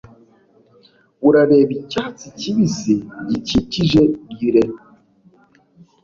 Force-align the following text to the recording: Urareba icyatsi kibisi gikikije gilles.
Urareba 1.27 1.73
icyatsi 1.81 2.25
kibisi 2.39 2.93
gikikije 3.27 4.01
gilles. 4.37 4.75